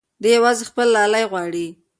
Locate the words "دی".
0.21-0.29